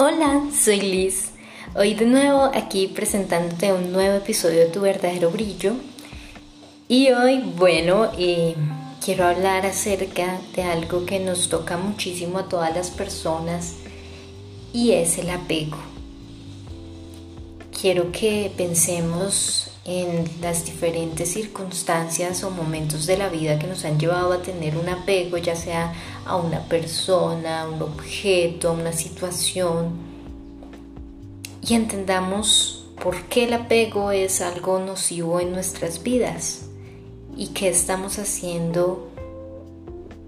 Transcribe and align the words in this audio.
Hola, 0.00 0.44
soy 0.56 0.80
Liz. 0.80 1.30
Hoy 1.74 1.94
de 1.94 2.06
nuevo 2.06 2.52
aquí 2.54 2.86
presentándote 2.86 3.72
un 3.72 3.90
nuevo 3.90 4.18
episodio 4.18 4.60
de 4.60 4.66
Tu 4.66 4.80
verdadero 4.80 5.28
brillo. 5.28 5.72
Y 6.86 7.10
hoy, 7.10 7.40
bueno, 7.56 8.08
eh, 8.16 8.54
quiero 9.04 9.26
hablar 9.26 9.66
acerca 9.66 10.38
de 10.54 10.62
algo 10.62 11.04
que 11.04 11.18
nos 11.18 11.48
toca 11.48 11.76
muchísimo 11.76 12.38
a 12.38 12.48
todas 12.48 12.72
las 12.76 12.90
personas 12.90 13.74
y 14.72 14.92
es 14.92 15.18
el 15.18 15.30
apego. 15.30 15.78
Quiero 17.80 18.12
que 18.12 18.52
pensemos 18.56 19.72
en 19.88 20.28
las 20.42 20.66
diferentes 20.66 21.32
circunstancias 21.32 22.44
o 22.44 22.50
momentos 22.50 23.06
de 23.06 23.16
la 23.16 23.30
vida 23.30 23.58
que 23.58 23.66
nos 23.66 23.86
han 23.86 23.98
llevado 23.98 24.34
a 24.34 24.42
tener 24.42 24.76
un 24.76 24.86
apego, 24.86 25.38
ya 25.38 25.56
sea 25.56 25.94
a 26.26 26.36
una 26.36 26.60
persona, 26.64 27.62
a 27.62 27.68
un 27.68 27.80
objeto, 27.80 28.68
a 28.68 28.72
una 28.72 28.92
situación, 28.92 29.92
y 31.66 31.72
entendamos 31.72 32.86
por 33.02 33.22
qué 33.24 33.44
el 33.44 33.54
apego 33.54 34.10
es 34.10 34.42
algo 34.42 34.78
nocivo 34.78 35.40
en 35.40 35.52
nuestras 35.52 36.02
vidas 36.02 36.66
y 37.34 37.48
qué 37.48 37.68
estamos 37.68 38.18
haciendo 38.18 39.08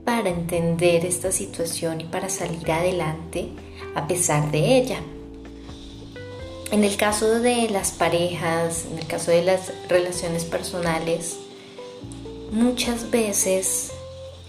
para 0.07 0.31
entender 0.31 1.05
esta 1.05 1.33
situación 1.33 2.01
y 2.01 2.05
para 2.05 2.31
salir 2.31 2.71
adelante 2.73 3.51
a 3.95 4.07
pesar 4.07 4.51
de 4.51 4.79
ella. 4.79 5.01
En 6.73 6.85
el 6.85 6.97
caso 6.97 7.41
de 7.41 7.69
las 7.69 7.91
parejas, 7.91 8.85
en 8.89 8.99
el 9.01 9.07
caso 9.09 9.33
de 9.33 9.43
las 9.43 9.73
relaciones 9.89 10.45
personales, 10.45 11.37
muchas 12.53 13.11
veces 13.11 13.91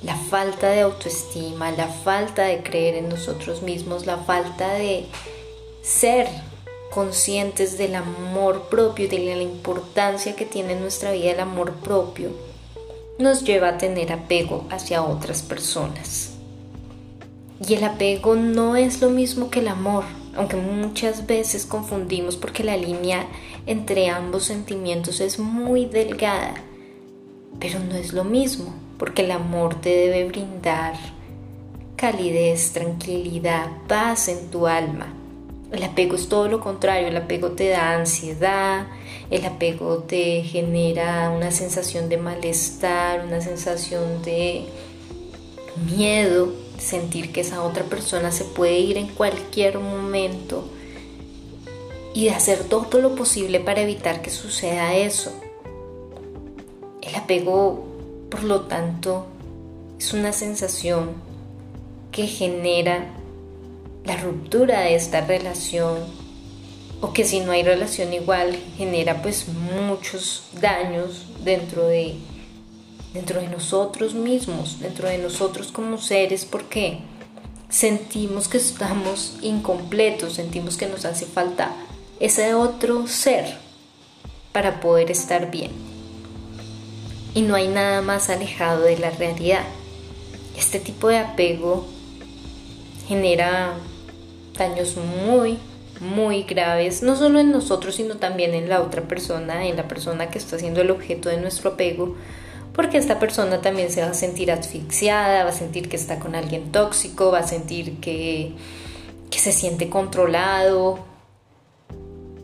la 0.04 0.16
falta 0.16 0.70
de 0.70 0.82
autoestima, 0.82 1.72
la 1.72 1.88
falta 1.88 2.44
de 2.44 2.62
creer 2.62 2.94
en 2.94 3.10
nosotros 3.10 3.64
mismos, 3.64 4.06
la 4.06 4.18
falta 4.18 4.72
de 4.74 5.08
ser 5.82 6.28
conscientes 6.92 7.80
del 7.80 7.96
amor 7.96 8.70
propio, 8.70 9.10
de 9.10 9.18
la 9.18 9.42
importancia 9.42 10.36
que 10.36 10.46
tiene 10.46 10.74
en 10.74 10.82
nuestra 10.82 11.14
vida 11.14 11.32
el 11.32 11.40
amor 11.40 11.74
propio, 11.74 12.30
nos 13.18 13.44
lleva 13.44 13.70
a 13.70 13.78
tener 13.80 14.12
apego 14.12 14.66
hacia 14.70 15.02
otras 15.02 15.42
personas. 15.42 16.34
Y 17.68 17.74
el 17.74 17.84
apego 17.84 18.36
no 18.36 18.76
es 18.76 19.02
lo 19.02 19.10
mismo 19.10 19.50
que 19.50 19.62
el 19.62 19.70
amor 19.70 20.04
aunque 20.36 20.56
muchas 20.56 21.28
veces 21.28 21.66
confundimos 21.66 22.38
porque 22.38 22.64
la 22.64 22.78
línea 22.78 23.26
entre 23.66 24.10
ambos 24.10 24.46
sentimientos 24.46 25.20
es 25.20 25.40
muy 25.40 25.86
delgada, 25.86 26.54
pero 27.60 27.80
no 27.80 27.96
es 27.96 28.14
lo 28.14 28.24
mismo, 28.24 28.74
porque 28.98 29.24
el 29.24 29.32
amor 29.32 29.76
te 29.76 29.90
debe 29.90 30.26
brindar 30.26 30.96
calidez, 31.96 32.72
tranquilidad, 32.74 33.68
paz 33.88 34.28
en 34.28 34.50
tu 34.50 34.66
alma. 34.66 35.14
El 35.72 35.84
apego 35.84 36.16
es 36.16 36.28
todo 36.28 36.48
lo 36.48 36.60
contrario, 36.60 37.08
el 37.08 37.16
apego 37.16 37.52
te 37.52 37.70
da 37.70 37.96
ansiedad, 37.96 38.88
el 39.30 39.46
apego 39.46 40.00
te 40.00 40.42
genera 40.44 41.30
una 41.30 41.52
sensación 41.52 42.10
de 42.10 42.18
malestar, 42.18 43.24
una 43.26 43.40
sensación 43.40 44.22
de 44.24 44.66
miedo, 45.76 46.54
sentir 46.78 47.32
que 47.32 47.42
esa 47.42 47.64
otra 47.64 47.84
persona 47.84 48.32
se 48.32 48.44
puede 48.44 48.80
ir 48.80 48.98
en 48.98 49.08
cualquier 49.08 49.80
momento 49.80 50.66
y 52.14 52.26
de 52.26 52.32
hacer 52.32 52.64
todo 52.66 53.00
lo 53.00 53.16
posible 53.16 53.60
para 53.60 53.82
evitar 53.82 54.22
que 54.22 54.30
suceda 54.30 54.96
eso. 54.96 55.32
El 57.02 57.16
apego, 57.16 57.86
por 58.30 58.44
lo 58.44 58.62
tanto, 58.62 59.28
es 59.98 60.14
una 60.14 60.34
sensación 60.34 61.12
que 62.12 62.28
genera 62.28 63.08
la 64.04 64.18
ruptura 64.18 64.82
de 64.82 64.96
esta 64.96 65.22
relación 65.22 66.00
o 67.02 67.14
que 67.14 67.24
si 67.24 67.40
no 67.40 67.52
hay 67.52 67.64
relación 67.64 68.14
igual 68.14 68.58
genera 68.78 69.22
pues 69.22 69.48
muchos 69.48 70.44
daños 70.60 71.26
dentro 71.44 71.88
de 71.88 72.16
dentro 73.14 73.42
de 73.42 73.48
nosotros 73.48 74.14
mismos, 74.14 74.80
dentro 74.80 75.08
de 75.08 75.18
nosotros 75.18 75.72
como 75.72 75.98
seres, 75.98 76.46
porque 76.46 77.00
sentimos 77.70 78.48
que 78.48 78.58
estamos 78.58 79.38
incompletos, 79.42 80.34
sentimos 80.34 80.78
que 80.78 80.88
nos 80.88 81.06
hace 81.06 81.26
falta 81.26 81.74
ese 82.20 82.54
otro 82.54 83.08
ser 83.08 83.58
para 84.52 84.80
poder 84.80 85.12
estar 85.12 85.50
bien. 85.50 85.72
Y 87.34 87.42
no 87.42 87.56
hay 87.56 87.68
nada 87.68 88.02
más 88.02 88.30
alejado 88.30 88.82
de 88.84 88.98
la 88.98 89.10
realidad. 89.10 89.64
Este 90.58 90.80
tipo 90.80 91.08
de 91.08 91.18
apego 91.18 91.88
genera 93.08 93.74
daños 94.58 94.96
muy, 94.98 95.58
muy 96.02 96.44
graves, 96.44 97.04
no 97.04 97.16
solo 97.16 97.40
en 97.40 97.52
nosotros, 97.52 97.96
sino 97.96 98.18
también 98.18 98.54
en 98.54 98.70
la 98.70 98.82
otra 98.82 99.04
persona, 99.04 99.66
en 99.66 99.78
la 99.78 99.88
persona 99.88 100.30
que 100.30 100.38
está 100.38 100.60
siendo 100.60 100.82
el 100.82 100.92
objeto 100.92 101.30
de 101.30 101.38
nuestro 101.38 101.72
apego, 101.72 102.16
porque 102.74 102.98
esta 102.98 103.20
persona 103.20 103.62
también 103.62 103.92
se 103.92 104.02
va 104.02 104.08
a 104.08 104.14
sentir 104.14 104.52
asfixiada, 104.52 105.44
va 105.44 105.50
a 105.50 105.54
sentir 105.54 105.90
que 105.90 105.98
está 105.98 106.20
con 106.20 106.36
alguien 106.36 106.72
tóxico, 106.72 107.32
va 107.32 107.40
a 107.40 107.48
sentir 107.48 107.98
que, 108.00 108.54
se 109.30 109.52
siente 109.52 109.90
controlado. 109.90 111.00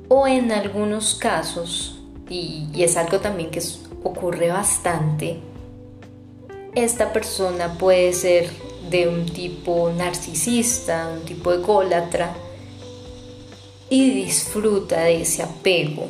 O 0.09 0.25
en 0.25 0.51
algunos 0.51 1.15
casos, 1.15 1.99
y, 2.27 2.67
y 2.73 2.83
es 2.83 2.97
algo 2.97 3.19
también 3.19 3.51
que 3.51 3.61
ocurre 4.03 4.49
bastante, 4.49 5.39
esta 6.73 7.13
persona 7.13 7.77
puede 7.77 8.13
ser 8.13 8.49
de 8.89 9.07
un 9.07 9.25
tipo 9.25 9.91
narcisista, 9.91 11.09
un 11.13 11.25
tipo 11.25 11.51
ególatra, 11.51 12.33
y 13.89 14.09
disfruta 14.11 15.01
de 15.01 15.21
ese 15.21 15.43
apego. 15.43 16.07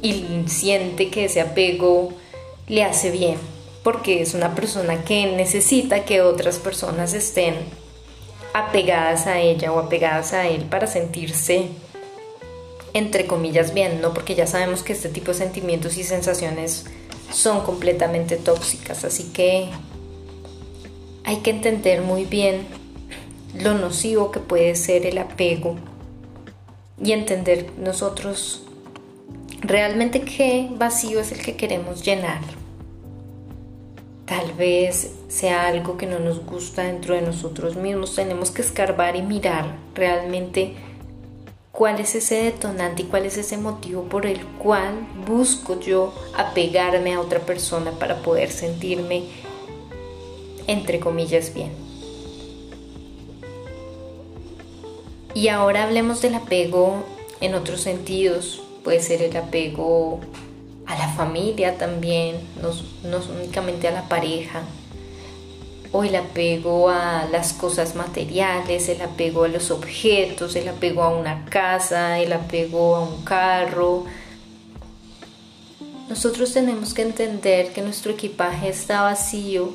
Y 0.00 0.44
siente 0.46 1.10
que 1.10 1.26
ese 1.26 1.40
apego 1.40 2.12
le 2.68 2.84
hace 2.84 3.10
bien, 3.10 3.38
porque 3.82 4.22
es 4.22 4.34
una 4.34 4.54
persona 4.54 5.04
que 5.04 5.26
necesita 5.26 6.04
que 6.04 6.22
otras 6.22 6.58
personas 6.58 7.14
estén 7.14 7.54
apegadas 8.54 9.26
a 9.26 9.40
ella 9.40 9.72
o 9.72 9.78
apegadas 9.78 10.32
a 10.32 10.48
él 10.48 10.64
para 10.64 10.86
sentirse 10.86 11.68
entre 12.94 13.26
comillas 13.26 13.72
bien, 13.72 14.00
¿no? 14.00 14.12
Porque 14.12 14.34
ya 14.34 14.46
sabemos 14.46 14.82
que 14.82 14.92
este 14.92 15.08
tipo 15.08 15.32
de 15.32 15.38
sentimientos 15.38 15.96
y 15.96 16.04
sensaciones 16.04 16.84
son 17.32 17.62
completamente 17.62 18.36
tóxicas, 18.36 19.04
así 19.04 19.30
que 19.32 19.68
hay 21.24 21.36
que 21.38 21.50
entender 21.50 22.02
muy 22.02 22.24
bien 22.24 22.66
lo 23.54 23.74
nocivo 23.74 24.30
que 24.30 24.40
puede 24.40 24.74
ser 24.74 25.06
el 25.06 25.18
apego 25.18 25.76
y 27.02 27.12
entender 27.12 27.70
nosotros 27.78 28.62
realmente 29.62 30.22
qué 30.22 30.68
vacío 30.76 31.20
es 31.20 31.32
el 31.32 31.42
que 31.42 31.56
queremos 31.56 32.04
llenar. 32.04 32.40
Tal 34.26 34.52
vez 34.52 35.12
sea 35.28 35.66
algo 35.66 35.96
que 35.96 36.06
no 36.06 36.18
nos 36.18 36.44
gusta 36.44 36.84
dentro 36.84 37.14
de 37.14 37.22
nosotros 37.22 37.76
mismos. 37.76 38.14
Tenemos 38.14 38.50
que 38.50 38.62
escarbar 38.62 39.16
y 39.16 39.22
mirar 39.22 39.76
realmente 39.94 40.74
cuál 41.70 42.00
es 42.00 42.14
ese 42.14 42.42
detonante 42.42 43.02
y 43.02 43.06
cuál 43.06 43.26
es 43.26 43.36
ese 43.36 43.56
motivo 43.56 44.04
por 44.04 44.26
el 44.26 44.44
cual 44.46 45.06
busco 45.26 45.80
yo 45.80 46.14
apegarme 46.36 47.14
a 47.14 47.20
otra 47.20 47.40
persona 47.40 47.92
para 47.92 48.22
poder 48.22 48.50
sentirme, 48.50 49.24
entre 50.66 51.00
comillas, 51.00 51.52
bien. 51.52 51.72
Y 55.34 55.48
ahora 55.48 55.84
hablemos 55.84 56.20
del 56.20 56.34
apego 56.34 57.04
en 57.40 57.54
otros 57.54 57.80
sentidos. 57.80 58.61
Puede 58.84 59.00
ser 59.00 59.22
el 59.22 59.36
apego 59.36 60.20
a 60.86 60.96
la 60.96 61.08
familia 61.08 61.78
también, 61.78 62.36
no, 62.60 62.70
únicamente 63.38 63.88
a 63.88 63.92
la 63.92 64.08
pareja, 64.08 64.62
o 65.92 66.04
el 66.04 66.16
apego 66.16 66.88
a 66.88 67.28
las 67.30 67.52
cosas 67.52 67.94
materiales, 67.94 68.88
el 68.88 69.02
apego 69.02 69.44
a 69.44 69.48
los 69.48 69.70
objetos, 69.70 70.56
el 70.56 70.68
apego 70.68 71.02
a 71.02 71.10
una 71.10 71.44
casa, 71.44 72.18
el 72.18 72.32
apego 72.32 72.96
a 72.96 73.00
un 73.00 73.22
carro. 73.24 74.04
Nosotros 76.08 76.52
tenemos 76.52 76.94
que 76.94 77.02
entender 77.02 77.72
que 77.72 77.82
nuestro 77.82 78.12
equipaje 78.12 78.68
está 78.68 79.02
vacío 79.02 79.74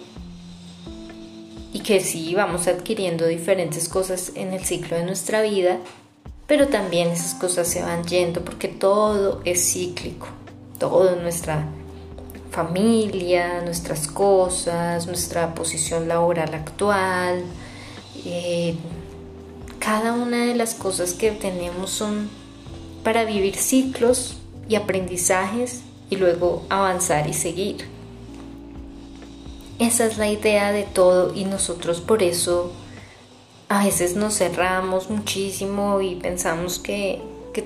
y 1.71 1.79
que 1.79 1.99
sí 1.99 2.33
vamos 2.35 2.67
adquiriendo 2.67 3.27
diferentes 3.27 3.87
cosas 3.87 4.31
en 4.35 4.53
el 4.53 4.65
ciclo 4.65 4.97
de 4.97 5.03
nuestra 5.03 5.41
vida, 5.43 5.77
pero 6.47 6.69
también 6.69 7.09
esas 7.09 7.35
cosas 7.35 7.67
se 7.67 7.83
van 7.83 8.03
yendo 8.05 8.43
porque 8.43 8.67
todo 8.67 9.41
es 9.45 9.71
cíclico 9.71 10.27
todo, 10.77 11.15
nuestra 11.17 11.65
familia, 12.51 13.61
nuestras 13.63 14.07
cosas, 14.07 15.07
nuestra 15.07 15.53
posición 15.53 16.07
laboral 16.07 16.53
actual. 16.53 17.43
Eh, 18.25 18.75
cada 19.79 20.13
una 20.13 20.45
de 20.45 20.55
las 20.55 20.73
cosas 20.73 21.13
que 21.13 21.31
tenemos 21.31 21.91
son 21.91 22.29
para 23.03 23.25
vivir 23.25 23.55
ciclos 23.55 24.37
y 24.67 24.75
aprendizajes 24.75 25.81
y 26.09 26.15
luego 26.17 26.65
avanzar 26.69 27.27
y 27.27 27.33
seguir. 27.33 27.87
Esa 29.79 30.05
es 30.05 30.17
la 30.17 30.27
idea 30.27 30.71
de 30.71 30.83
todo 30.83 31.33
y 31.35 31.45
nosotros 31.45 32.01
por 32.01 32.23
eso 32.23 32.71
a 33.69 33.83
veces 33.83 34.15
nos 34.15 34.37
cerramos 34.37 35.09
muchísimo 35.09 36.01
y 36.01 36.15
pensamos 36.15 36.79
que, 36.79 37.21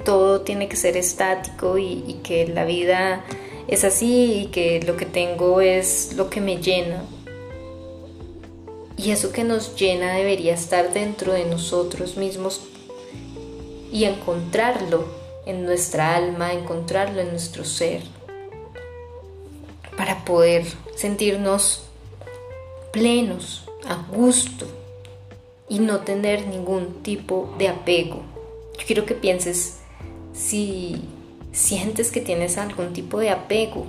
todo 0.06 0.40
tiene 0.40 0.70
que 0.70 0.78
ser 0.78 0.96
estático 0.96 1.78
y, 1.78 2.06
y 2.08 2.22
que 2.24 2.48
la 2.48 2.64
vida 2.64 3.26
es 3.68 3.84
así 3.84 4.44
y 4.44 4.46
que 4.46 4.82
lo 4.84 4.96
que 4.96 5.06
tengo 5.06 5.60
es 5.60 6.14
lo 6.14 6.30
que 6.30 6.40
me 6.40 6.62
llena. 6.62 7.04
Y 8.96 9.12
eso 9.12 9.34
que 9.34 9.44
nos 9.44 9.76
llena 9.76 10.14
debería 10.14 10.54
estar 10.54 10.94
dentro 10.94 11.34
de 11.34 11.44
nosotros 11.44 12.16
mismos 12.16 12.62
y 13.92 14.06
encontrarlo 14.06 15.04
en 15.46 15.66
nuestra 15.66 16.16
alma, 16.16 16.54
encontrarlo 16.54 17.20
en 17.20 17.32
nuestro 17.32 17.66
ser, 17.66 18.02
para 19.98 20.24
poder 20.24 20.66
sentirnos 20.96 21.84
plenos, 22.94 23.66
a 23.86 23.96
gusto 24.16 24.68
y 25.72 25.80
no 25.80 26.02
tener 26.02 26.48
ningún 26.48 27.02
tipo 27.02 27.56
de 27.58 27.70
apego. 27.70 28.24
Yo 28.78 28.86
quiero 28.86 29.06
que 29.06 29.16
pienses 29.16 29.78
si 30.34 31.02
sientes 31.54 32.12
que 32.12 32.20
tienes 32.20 32.58
algún 32.58 32.92
tipo 32.92 33.22
de 33.22 33.30
apego, 33.30 33.86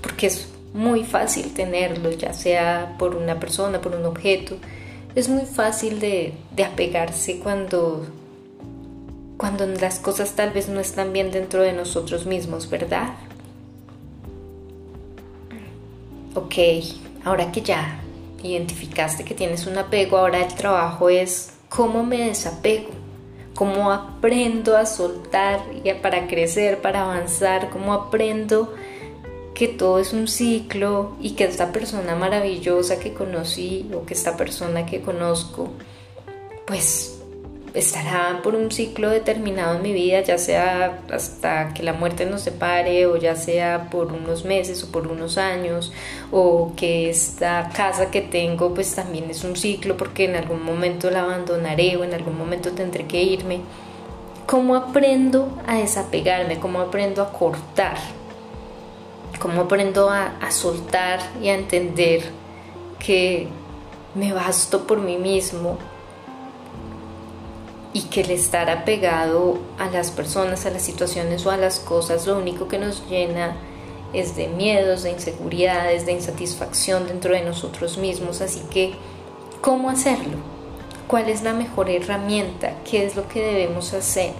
porque 0.00 0.28
es 0.28 0.48
muy 0.72 1.04
fácil 1.04 1.52
tenerlo, 1.52 2.10
ya 2.10 2.32
sea 2.32 2.96
por 2.98 3.16
una 3.16 3.38
persona, 3.38 3.82
por 3.82 3.94
un 3.94 4.06
objeto. 4.06 4.56
Es 5.14 5.28
muy 5.28 5.44
fácil 5.44 6.00
de, 6.00 6.32
de 6.56 6.64
apegarse 6.64 7.38
cuando, 7.38 8.06
cuando 9.36 9.66
las 9.66 9.98
cosas 9.98 10.32
tal 10.36 10.52
vez 10.52 10.70
no 10.70 10.80
están 10.80 11.12
bien 11.12 11.30
dentro 11.32 11.60
de 11.60 11.74
nosotros 11.74 12.24
mismos, 12.24 12.70
¿verdad? 12.70 13.12
Ok, 16.34 16.54
ahora 17.26 17.52
que 17.52 17.60
ya 17.60 18.00
identificaste 18.42 19.24
que 19.24 19.34
tienes 19.34 19.66
un 19.66 19.78
apego, 19.78 20.18
ahora 20.18 20.44
el 20.44 20.54
trabajo 20.54 21.08
es 21.08 21.52
cómo 21.68 22.04
me 22.04 22.28
desapego, 22.28 22.90
cómo 23.54 23.92
aprendo 23.92 24.76
a 24.76 24.86
soltar 24.86 25.60
y 25.84 25.92
para 25.94 26.26
crecer, 26.26 26.80
para 26.80 27.02
avanzar, 27.02 27.70
cómo 27.70 27.92
aprendo 27.92 28.72
que 29.54 29.68
todo 29.68 29.98
es 29.98 30.12
un 30.12 30.26
ciclo 30.26 31.16
y 31.20 31.32
que 31.32 31.44
esta 31.44 31.70
persona 31.70 32.16
maravillosa 32.16 32.98
que 32.98 33.12
conocí 33.12 33.90
o 33.94 34.06
que 34.06 34.14
esta 34.14 34.36
persona 34.36 34.86
que 34.86 35.02
conozco, 35.02 35.68
pues 36.66 37.19
estará 37.74 38.40
por 38.42 38.54
un 38.54 38.70
ciclo 38.70 39.10
determinado 39.10 39.76
en 39.76 39.82
mi 39.82 39.92
vida, 39.92 40.20
ya 40.20 40.38
sea 40.38 41.00
hasta 41.12 41.72
que 41.72 41.82
la 41.82 41.92
muerte 41.92 42.26
nos 42.26 42.42
separe 42.42 43.06
o 43.06 43.16
ya 43.16 43.36
sea 43.36 43.88
por 43.90 44.12
unos 44.12 44.44
meses 44.44 44.82
o 44.84 44.90
por 44.90 45.06
unos 45.06 45.38
años 45.38 45.92
o 46.32 46.72
que 46.76 47.10
esta 47.10 47.70
casa 47.74 48.10
que 48.10 48.20
tengo 48.20 48.74
pues 48.74 48.94
también 48.94 49.30
es 49.30 49.44
un 49.44 49.56
ciclo 49.56 49.96
porque 49.96 50.24
en 50.24 50.36
algún 50.36 50.64
momento 50.64 51.10
la 51.10 51.22
abandonaré 51.22 51.96
o 51.96 52.04
en 52.04 52.14
algún 52.14 52.36
momento 52.36 52.72
tendré 52.72 53.06
que 53.06 53.22
irme. 53.22 53.60
¿Cómo 54.46 54.74
aprendo 54.74 55.56
a 55.66 55.76
desapegarme? 55.76 56.58
¿Cómo 56.58 56.80
aprendo 56.80 57.22
a 57.22 57.32
cortar? 57.32 57.96
¿Cómo 59.38 59.62
aprendo 59.62 60.10
a, 60.10 60.36
a 60.40 60.50
soltar 60.50 61.20
y 61.40 61.48
a 61.48 61.54
entender 61.54 62.22
que 62.98 63.46
me 64.14 64.32
basto 64.32 64.86
por 64.86 64.98
mí 64.98 65.16
mismo 65.16 65.78
y 67.92 68.02
que 68.02 68.20
el 68.20 68.30
estar 68.30 68.70
apegado 68.70 69.58
a 69.78 69.90
las 69.90 70.10
personas, 70.10 70.64
a 70.66 70.70
las 70.70 70.82
situaciones 70.82 71.44
o 71.46 71.50
a 71.50 71.56
las 71.56 71.80
cosas, 71.80 72.26
lo 72.26 72.38
único 72.38 72.68
que 72.68 72.78
nos 72.78 73.08
llena 73.08 73.56
es 74.12 74.36
de 74.36 74.48
miedos, 74.48 75.02
de 75.02 75.10
inseguridades, 75.10 76.06
de 76.06 76.12
insatisfacción 76.12 77.06
dentro 77.08 77.34
de 77.34 77.42
nosotros 77.42 77.98
mismos. 77.98 78.40
Así 78.40 78.60
que, 78.70 78.92
¿cómo 79.60 79.90
hacerlo? 79.90 80.36
¿Cuál 81.08 81.28
es 81.28 81.42
la 81.42 81.52
mejor 81.52 81.90
herramienta? 81.90 82.74
¿Qué 82.88 83.04
es 83.04 83.16
lo 83.16 83.28
que 83.28 83.42
debemos 83.42 83.92
hacer? 83.92 84.32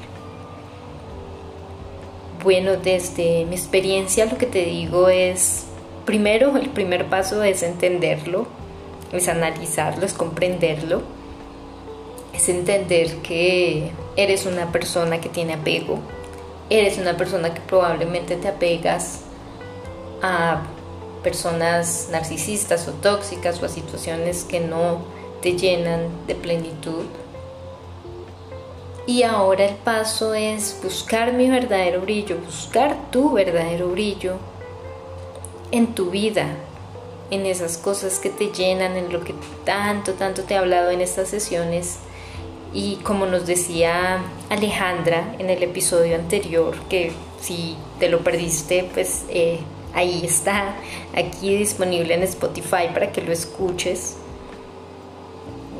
Bueno, 2.44 2.76
desde 2.76 3.44
mi 3.46 3.56
experiencia 3.56 4.26
lo 4.26 4.38
que 4.38 4.46
te 4.46 4.64
digo 4.64 5.08
es, 5.08 5.64
primero, 6.06 6.56
el 6.56 6.70
primer 6.70 7.06
paso 7.06 7.42
es 7.42 7.62
entenderlo, 7.64 8.46
es 9.12 9.28
analizarlo, 9.28 10.06
es 10.06 10.12
comprenderlo 10.12 11.02
es 12.40 12.48
entender 12.48 13.16
que 13.16 13.90
eres 14.16 14.46
una 14.46 14.72
persona 14.72 15.20
que 15.20 15.28
tiene 15.28 15.54
apego, 15.54 15.98
eres 16.70 16.96
una 16.96 17.14
persona 17.16 17.52
que 17.52 17.60
probablemente 17.60 18.36
te 18.36 18.48
apegas 18.48 19.20
a 20.22 20.62
personas 21.22 22.08
narcisistas 22.10 22.88
o 22.88 22.92
tóxicas 22.92 23.62
o 23.62 23.66
a 23.66 23.68
situaciones 23.68 24.44
que 24.44 24.60
no 24.60 25.02
te 25.42 25.52
llenan 25.52 26.08
de 26.26 26.34
plenitud. 26.34 27.04
Y 29.06 29.22
ahora 29.22 29.66
el 29.66 29.74
paso 29.74 30.32
es 30.32 30.78
buscar 30.82 31.34
mi 31.34 31.50
verdadero 31.50 32.00
brillo, 32.00 32.38
buscar 32.38 33.10
tu 33.10 33.32
verdadero 33.32 33.88
brillo 33.90 34.36
en 35.72 35.94
tu 35.94 36.10
vida, 36.10 36.46
en 37.30 37.44
esas 37.44 37.76
cosas 37.76 38.18
que 38.18 38.30
te 38.30 38.46
llenan, 38.46 38.96
en 38.96 39.12
lo 39.12 39.24
que 39.24 39.34
tanto, 39.64 40.14
tanto 40.14 40.44
te 40.44 40.54
he 40.54 40.56
hablado 40.56 40.90
en 40.90 41.02
estas 41.02 41.28
sesiones 41.28 41.98
y 42.72 42.96
como 42.96 43.26
nos 43.26 43.46
decía 43.46 44.22
Alejandra 44.48 45.34
en 45.38 45.50
el 45.50 45.62
episodio 45.62 46.14
anterior, 46.14 46.76
que 46.88 47.12
si 47.40 47.76
te 47.98 48.08
lo 48.08 48.20
perdiste, 48.20 48.88
pues 48.92 49.24
eh, 49.28 49.60
ahí 49.94 50.22
está, 50.24 50.76
aquí 51.16 51.56
disponible 51.56 52.14
en 52.14 52.22
Spotify 52.22 52.88
para 52.92 53.10
que 53.10 53.22
lo 53.22 53.32
escuches. 53.32 54.16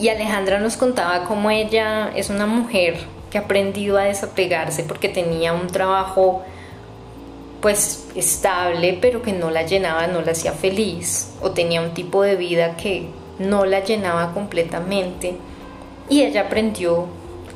Y 0.01 0.09
Alejandra 0.09 0.59
nos 0.59 0.77
contaba 0.77 1.25
cómo 1.25 1.51
ella 1.51 2.11
es 2.17 2.31
una 2.31 2.47
mujer 2.47 2.99
que 3.31 3.39
ha 3.39 3.43
aprendido 3.43 3.99
a 3.99 4.05
desapegarse 4.05 4.83
porque 4.83 5.09
tenía 5.09 5.53
un 5.53 5.69
trabajo 5.69 6.43
pues 7.61 8.09
estable 8.15 8.99
pero 9.01 9.21
que 9.21 9.35
no 9.35 9.51
la 9.51 9.63
llenaba, 9.63 10.07
no 10.07 10.23
la 10.23 10.33
hacía 10.33 10.53
feliz. 10.53 11.35
O 11.41 11.53
tenía 11.53 11.83
un 11.83 11.95
tipo 11.95 12.23
de 12.23 12.35
vida 12.35 12.77
que 12.77 13.09
no 13.39 13.65
la 13.65 13.81
llenaba 13.85 14.33
completamente 14.33 15.37
y 16.11 16.23
ella 16.23 16.43
aprendió 16.43 17.07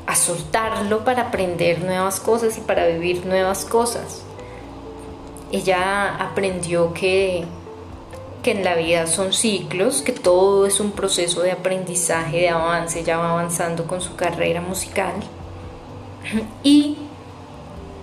a 0.07 0.15
soltarlo 0.15 1.03
para 1.03 1.23
aprender 1.23 1.83
nuevas 1.83 2.19
cosas 2.19 2.57
y 2.57 2.61
para 2.61 2.87
vivir 2.87 3.25
nuevas 3.25 3.65
cosas. 3.65 4.23
Ella 5.51 6.15
aprendió 6.15 6.93
que, 6.93 7.43
que 8.41 8.51
en 8.51 8.63
la 8.63 8.75
vida 8.75 9.07
son 9.07 9.33
ciclos, 9.33 10.01
que 10.01 10.13
todo 10.13 10.65
es 10.65 10.79
un 10.79 10.91
proceso 10.91 11.41
de 11.41 11.51
aprendizaje, 11.51 12.37
de 12.37 12.49
avance, 12.49 13.01
ella 13.01 13.17
va 13.17 13.31
avanzando 13.31 13.85
con 13.85 14.01
su 14.01 14.15
carrera 14.15 14.61
musical. 14.61 15.13
Y 16.63 16.97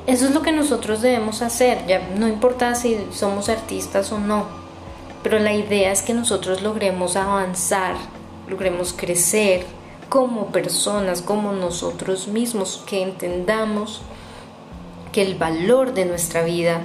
eso 0.07 0.27
es 0.27 0.35
lo 0.35 0.43
que 0.43 0.53
nosotros 0.53 1.01
debemos 1.01 1.43
hacer, 1.43 1.87
ya 1.87 2.01
no 2.17 2.29
importa 2.29 2.75
si 2.75 2.99
somos 3.13 3.49
artistas 3.49 4.11
o 4.13 4.19
no, 4.19 4.47
pero 5.23 5.39
la 5.39 5.55
idea 5.55 5.93
es 5.93 6.03
que 6.03 6.13
nosotros 6.13 6.61
logremos 6.61 7.15
avanzar, 7.15 7.95
logremos 8.49 8.93
crecer, 8.93 9.65
como 10.13 10.49
personas, 10.49 11.23
como 11.23 11.53
nosotros 11.53 12.29
mismos, 12.29 12.85
que 12.87 13.03
entendamos 13.03 14.03
que 15.11 15.23
el 15.23 15.37
valor 15.37 15.95
de 15.95 16.05
nuestra 16.05 16.43
vida 16.43 16.83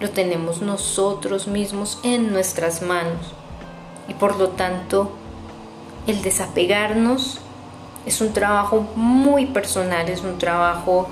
lo 0.00 0.10
tenemos 0.10 0.62
nosotros 0.62 1.48
mismos 1.48 1.98
en 2.04 2.30
nuestras 2.30 2.82
manos. 2.82 3.32
Y 4.06 4.14
por 4.14 4.36
lo 4.38 4.50
tanto, 4.50 5.10
el 6.06 6.22
desapegarnos 6.22 7.40
es 8.06 8.20
un 8.20 8.32
trabajo 8.32 8.86
muy 8.94 9.46
personal, 9.46 10.08
es 10.08 10.22
un 10.22 10.38
trabajo 10.38 11.08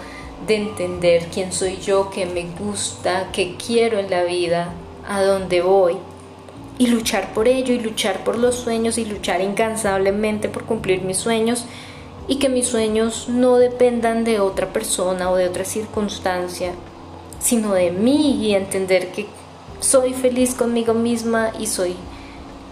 de 0.47 0.55
entender 0.55 1.27
quién 1.35 1.53
soy 1.53 1.79
yo, 1.79 2.11
qué 2.11 2.27
me 2.27 2.47
gusta, 2.65 3.31
qué 3.33 3.57
quiero 3.57 3.99
en 3.99 4.09
la 4.09 4.23
vida, 4.23 4.73
a 5.09 5.21
dónde 5.21 5.63
voy 5.63 5.97
y 6.79 6.89
luchar 6.89 7.33
por 7.33 7.49
ello 7.49 7.73
y 7.73 7.79
luchar 7.79 8.25
por 8.25 8.37
los 8.37 8.57
sueños 8.57 8.99
y 8.99 9.05
luchar 9.05 9.41
incansablemente 9.41 10.49
por 10.49 10.65
cumplir 10.65 11.03
mis 11.03 11.19
sueños 11.19 11.67
y 12.27 12.37
que 12.37 12.49
mis 12.49 12.67
sueños 12.67 13.29
no 13.29 13.59
dependan 13.59 14.25
de 14.25 14.41
otra 14.41 14.73
persona 14.73 15.31
o 15.31 15.37
de 15.37 15.47
otra 15.47 15.65
circunstancia, 15.65 16.73
sino 17.39 17.75
de 17.75 17.91
mí 17.91 18.45
y 18.45 18.55
entender 18.55 19.13
que 19.13 19.27
soy 19.81 20.15
feliz 20.15 20.55
conmigo 20.55 20.95
misma 20.95 21.53
y 21.59 21.67
soy 21.67 21.95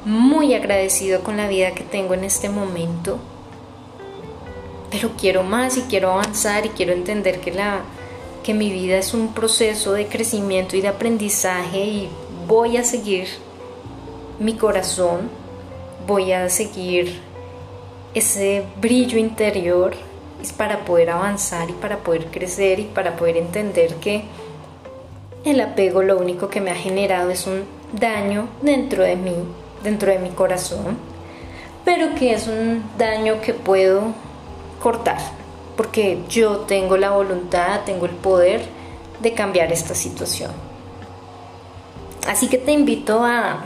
muy 0.05 0.55
agradecido 0.55 1.23
con 1.23 1.37
la 1.37 1.49
vida 1.49 1.73
que 1.73 1.85
tengo 1.85 2.15
en 2.15 2.25
este 2.25 2.49
momento. 2.49 3.19
Pero 4.91 5.11
quiero 5.19 5.43
más 5.43 5.77
y 5.77 5.83
quiero 5.83 6.13
avanzar 6.13 6.67
y 6.67 6.71
quiero 6.71 6.93
entender 6.93 7.41
que 7.41 7.53
la 7.53 7.83
que 8.43 8.55
mi 8.55 8.73
vida 8.73 8.97
es 8.97 9.15
un 9.15 9.33
proceso 9.33 9.93
de 9.93 10.09
crecimiento 10.09 10.77
y 10.77 10.81
de 10.81 10.89
aprendizaje 10.89 11.79
y 11.79 12.09
voy 12.49 12.77
a 12.77 12.83
seguir 12.83 13.29
mi 14.39 14.55
corazón, 14.55 15.31
voy 16.07 16.33
a 16.33 16.49
seguir 16.49 17.21
ese 18.15 18.65
brillo 18.81 19.19
interior 19.19 19.95
es 20.43 20.53
para 20.53 20.85
poder 20.85 21.11
avanzar 21.11 21.71
y 21.71 21.73
para 21.73 21.99
poder 21.99 22.27
crecer 22.27 22.81
y 22.81 22.85
para 22.85 23.17
poder 23.17 23.37
entender 23.37 23.95
que 23.97 24.25
el 25.45 25.61
apego 25.61 26.03
lo 26.03 26.19
único 26.19 26.49
que 26.49 26.61
me 26.61 26.71
ha 26.71 26.75
generado 26.75 27.31
es 27.31 27.47
un 27.47 27.65
daño 27.93 28.49
dentro 28.61 29.03
de 29.03 29.17
mí, 29.17 29.35
dentro 29.83 30.11
de 30.11 30.19
mi 30.19 30.31
corazón, 30.31 30.99
pero 31.85 32.15
que 32.15 32.35
es 32.35 32.49
un 32.49 32.83
daño 32.99 33.41
que 33.41 33.55
puedo 33.55 34.15
cortar, 34.81 35.19
porque 35.77 36.19
yo 36.29 36.59
tengo 36.59 36.97
la 36.97 37.11
voluntad, 37.11 37.81
tengo 37.85 38.07
el 38.07 38.13
poder 38.13 38.63
de 39.21 39.33
cambiar 39.33 39.73
esta 39.73 39.95
situación. 39.95 40.51
Así 42.27 42.49
que 42.49 42.59
te 42.59 42.73
invito 42.73 43.25
a, 43.25 43.65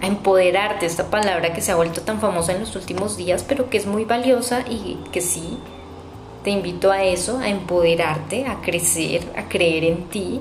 a 0.00 0.06
empoderarte, 0.06 0.86
esta 0.86 1.10
palabra 1.10 1.52
que 1.52 1.60
se 1.60 1.72
ha 1.72 1.76
vuelto 1.76 2.02
tan 2.02 2.20
famosa 2.20 2.52
en 2.52 2.60
los 2.60 2.76
últimos 2.76 3.16
días, 3.16 3.44
pero 3.46 3.68
que 3.68 3.78
es 3.78 3.86
muy 3.86 4.04
valiosa 4.04 4.64
y 4.68 4.98
que 5.12 5.20
sí, 5.20 5.58
te 6.44 6.50
invito 6.50 6.92
a 6.92 7.02
eso, 7.02 7.38
a 7.38 7.48
empoderarte, 7.48 8.46
a 8.46 8.60
crecer, 8.60 9.22
a 9.36 9.48
creer 9.48 9.84
en 9.84 10.04
ti, 10.04 10.40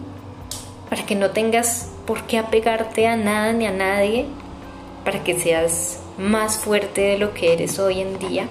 para 0.90 1.06
que 1.06 1.16
no 1.16 1.32
tengas 1.32 1.90
por 2.06 2.24
qué 2.24 2.38
apegarte 2.38 3.08
a 3.08 3.16
nada 3.16 3.52
ni 3.54 3.66
a 3.66 3.72
nadie, 3.72 4.26
para 5.04 5.24
que 5.24 5.40
seas 5.40 6.00
más 6.18 6.58
fuerte 6.58 7.02
de 7.02 7.18
lo 7.18 7.34
que 7.34 7.54
eres 7.54 7.80
hoy 7.80 8.02
en 8.02 8.20
día, 8.20 8.48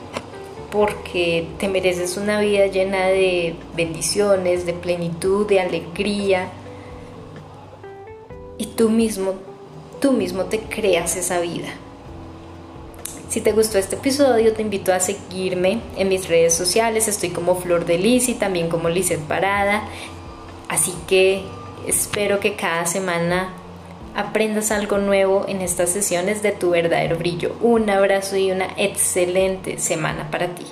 porque 0.70 1.46
te 1.58 1.68
mereces 1.68 2.16
una 2.16 2.40
vida 2.40 2.66
llena 2.66 3.06
de 3.06 3.54
bendiciones, 3.76 4.66
de 4.66 4.72
plenitud, 4.72 5.46
de 5.46 5.60
alegría, 5.60 6.48
y 8.58 8.66
tú 8.66 8.90
mismo, 8.90 9.34
tú 10.00 10.12
mismo 10.12 10.44
te 10.44 10.60
creas 10.60 11.16
esa 11.16 11.40
vida. 11.40 11.68
Si 13.28 13.40
te 13.40 13.52
gustó 13.52 13.78
este 13.78 13.96
episodio, 13.96 14.52
te 14.52 14.62
invito 14.62 14.92
a 14.92 15.00
seguirme 15.00 15.80
en 15.96 16.08
mis 16.08 16.28
redes 16.28 16.54
sociales. 16.54 17.08
Estoy 17.08 17.30
como 17.30 17.56
Flor 17.56 17.84
de 17.84 17.98
Liz 17.98 18.28
y 18.28 18.34
también 18.34 18.68
como 18.68 18.88
Lizeth 18.88 19.20
Parada. 19.20 19.82
Así 20.68 20.94
que 21.06 21.42
espero 21.86 22.40
que 22.40 22.54
cada 22.54 22.86
semana 22.86 23.52
aprendas 24.14 24.70
algo 24.70 24.98
nuevo 24.98 25.44
en 25.48 25.60
estas 25.60 25.90
sesiones 25.90 26.42
de 26.42 26.52
tu 26.52 26.70
verdadero 26.70 27.18
brillo. 27.18 27.54
Un 27.60 27.90
abrazo 27.90 28.36
y 28.36 28.52
una 28.52 28.68
excelente 28.76 29.78
semana 29.78 30.30
para 30.30 30.54
ti. 30.54 30.64